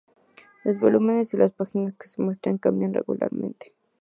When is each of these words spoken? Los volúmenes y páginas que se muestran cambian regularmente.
Los 0.63 0.79
volúmenes 0.79 1.31
y 1.35 1.37
páginas 1.55 1.93
que 1.95 2.07
se 2.07 2.23
muestran 2.23 2.57
cambian 2.57 2.95
regularmente. 2.95 3.75